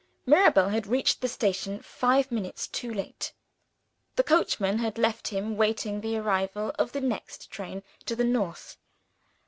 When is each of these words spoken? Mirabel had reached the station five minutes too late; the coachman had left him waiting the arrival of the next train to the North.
Mirabel 0.25 0.69
had 0.69 0.87
reached 0.87 1.21
the 1.21 1.27
station 1.27 1.79
five 1.79 2.31
minutes 2.31 2.67
too 2.67 2.91
late; 2.91 3.33
the 4.15 4.23
coachman 4.23 4.79
had 4.79 4.97
left 4.97 5.27
him 5.27 5.55
waiting 5.57 6.01
the 6.01 6.17
arrival 6.17 6.71
of 6.79 6.91
the 6.91 7.01
next 7.01 7.51
train 7.51 7.83
to 8.07 8.15
the 8.15 8.23
North. 8.23 8.77